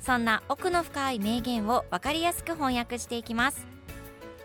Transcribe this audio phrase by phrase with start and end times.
[0.00, 3.66] そんな奥の深い名言を分かりやすく翻訳していきます。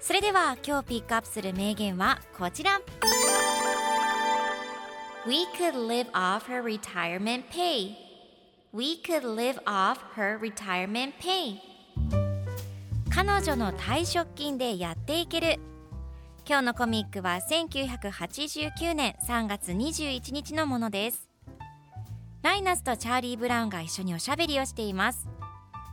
[0.00, 2.80] それでは今日ピックアップする名言はこちら。
[5.26, 7.94] We could live off her retirement pay.
[8.72, 11.58] We could live off her retirement pay.
[13.10, 15.58] 彼女の退職金でやっていける。
[16.46, 21.28] 今日のコミックは1989年3月21日のものです。
[22.42, 25.28] ライナスとチャーリー・ブラウンが一緒におしゃべりをしています。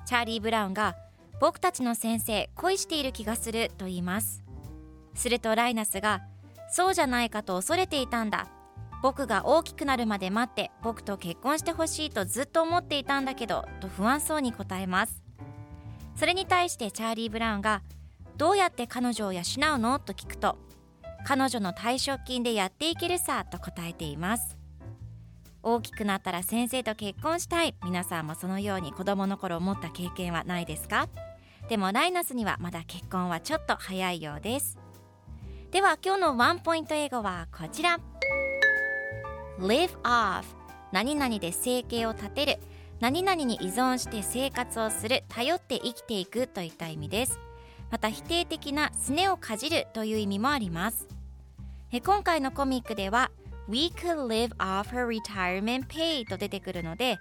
[0.05, 0.95] チャーリー・ブラウンが
[1.39, 4.43] 僕たちの先生恋している気がすると言います。
[5.15, 6.21] するとライナスが
[6.69, 8.47] そうじゃないかと恐れていたんだ。
[9.01, 15.21] 僕が大きくなるまで待って僕と結婚してほしいとずっと思っていたんだけどと不安そうに答えます。
[16.15, 17.81] それに対してチャーリー・ブラウンが
[18.37, 19.43] どうやって彼女を養う
[19.77, 20.57] のと聞くと
[21.25, 24.54] 彼女の退職金でやっていけるさと答えています。
[25.67, 27.73] 大きくなったら先生と結婚したい。
[27.83, 31.09] 皆さんもそのように子供の頃思った経験はないですか？
[31.69, 34.77] でもライナスにはまだ結婚はちょっと早いようです。
[35.71, 37.99] では今日のワンポイント英語はこちら。
[39.59, 40.43] Live off
[40.91, 42.59] 何々で生計を立てる。
[42.99, 45.23] 何々に依存して生活をする。
[45.29, 47.39] 頼って生きていくといった意味です。
[47.89, 51.07] また否定的なすねをかじるという意味もあります。
[51.91, 53.31] え今回のコミックでは
[53.67, 57.17] We could live off her retirement pay と出てくるので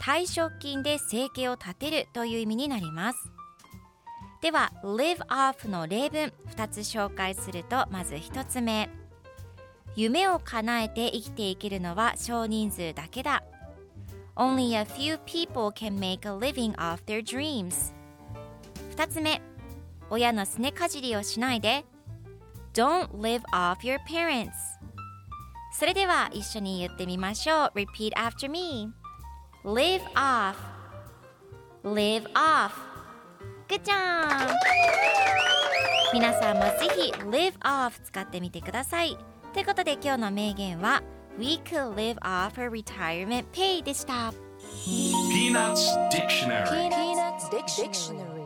[0.00, 3.18] 退職金で生計を立てるという意味になります
[4.40, 8.88] では live off の例文2つ紹介するとまず1つ目
[9.96, 13.42] 夢を叶えて生きていけるのは少人数だけだ
[14.36, 17.92] Only a few people can make a living off their dreams
[18.94, 19.42] 2つ目
[20.10, 21.84] 親のすねかじりをしないで
[22.74, 24.52] Don't live off your parents
[25.72, 28.92] それでは一緒に言ってみましょう Repeat after me
[29.64, 30.54] Live off
[31.84, 32.72] Live off
[33.68, 34.48] Good job
[36.12, 39.16] 皆さんもぜひ Live off 使ってみてください
[39.52, 41.02] ということで今日の名言は
[41.38, 44.32] We could live off her retirement pay でした
[44.86, 48.37] Peanuts Dictionary Peanuts Dictionary.